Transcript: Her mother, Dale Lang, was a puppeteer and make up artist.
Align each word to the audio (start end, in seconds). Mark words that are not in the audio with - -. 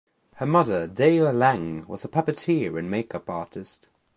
Her 0.37 0.47
mother, 0.47 0.87
Dale 0.87 1.31
Lang, 1.31 1.87
was 1.87 2.03
a 2.03 2.07
puppeteer 2.07 2.75
and 2.75 2.89
make 2.89 3.13
up 3.13 3.29
artist. 3.29 3.87